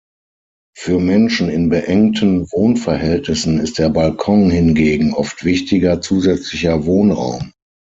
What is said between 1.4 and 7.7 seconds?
in beengten Wohnverhältnissen ist der Balkon hingegen oft wichtiger zusätzlicher Wohnraum.